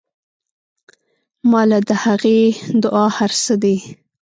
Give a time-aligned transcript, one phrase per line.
[1.49, 2.39] ما له د هغې
[2.83, 3.77] دعا هر سه دي.